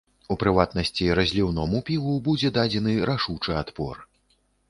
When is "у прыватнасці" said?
0.35-1.09